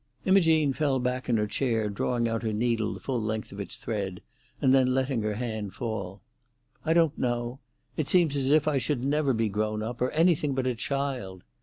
Imogene 0.25 0.73
fell 0.73 0.97
back 0.97 1.29
in 1.29 1.37
her 1.37 1.45
chair, 1.45 1.87
drawing 1.87 2.27
out 2.27 2.41
her 2.41 2.51
needle 2.51 2.91
the 2.91 2.99
full 2.99 3.21
length 3.21 3.51
of 3.51 3.59
its 3.59 3.75
thread, 3.77 4.21
and 4.59 4.73
then 4.73 4.95
letting 4.95 5.21
her 5.21 5.35
hand 5.35 5.75
fall. 5.75 6.23
"I 6.83 6.95
don't 6.95 7.15
know. 7.19 7.59
It 7.97 8.07
seems 8.07 8.35
as 8.35 8.51
if 8.51 8.67
I 8.67 8.71
never 8.79 8.79
should 8.79 9.37
be 9.37 9.47
grown 9.47 9.83
up, 9.83 10.01
or 10.01 10.09
anything 10.09 10.55
but 10.55 10.65
a 10.65 10.73
child. 10.73 11.43